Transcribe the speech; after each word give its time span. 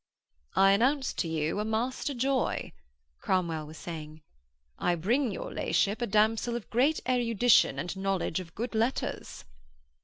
'I 0.55 0.71
announce 0.71 1.13
to 1.13 1.27
you 1.27 1.59
a 1.59 1.63
master 1.63 2.15
joy,' 2.15 2.73
Cromwell 3.19 3.67
was 3.67 3.77
saying. 3.77 4.23
'I 4.79 4.95
bring 4.95 5.29
your 5.29 5.51
La'ship 5.53 6.01
a 6.01 6.07
damsel 6.07 6.55
of 6.55 6.67
great 6.71 7.01
erudition 7.07 7.77
and 7.77 7.95
knowledge 7.95 8.39
of 8.39 8.55
good 8.55 8.73
letters.' 8.73 9.45